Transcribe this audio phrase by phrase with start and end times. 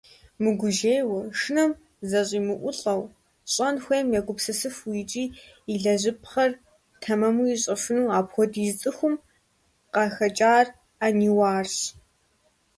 [0.41, 1.71] Мыгужьейуэ, шынэм
[2.09, 3.03] зэщӀимыӀулӀэу,
[3.51, 5.23] щӀэн хуейм егупсысыфыну икӀи
[5.73, 6.51] илэжьыпхъэр
[7.01, 9.15] тэмэму ищӀэфыну апхуэдиз цӀыхум
[9.93, 10.65] къахэкӀар
[10.99, 11.75] Ӏэниуарщ.